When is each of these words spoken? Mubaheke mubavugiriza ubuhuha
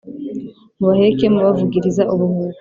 Mubaheke 0.77 1.25
mubavugiriza 1.33 2.03
ubuhuha 2.13 2.49